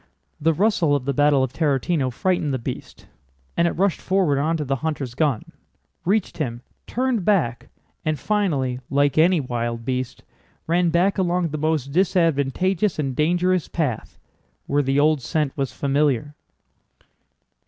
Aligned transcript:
The 0.39 0.55
rustle 0.55 0.95
of 0.95 1.05
the 1.05 1.13
battle 1.13 1.43
of 1.43 1.53
Tarútino 1.53 2.09
frightened 2.11 2.51
the 2.51 2.57
beast, 2.57 3.05
and 3.55 3.67
it 3.67 3.73
rushed 3.77 4.01
forward 4.01 4.39
onto 4.39 4.63
the 4.63 4.77
hunter's 4.77 5.13
gun, 5.13 5.51
reached 6.05 6.39
him, 6.39 6.63
turned 6.87 7.23
back, 7.23 7.69
and 8.03 8.17
finally—like 8.19 9.19
any 9.19 9.39
wild 9.39 9.85
beast—ran 9.85 10.89
back 10.89 11.19
along 11.19 11.49
the 11.49 11.59
most 11.59 11.91
disadvantageous 11.91 12.97
and 12.97 13.15
dangerous 13.15 13.67
path, 13.67 14.17
where 14.65 14.81
the 14.81 14.99
old 14.99 15.21
scent 15.21 15.55
was 15.55 15.71
familiar. 15.71 16.33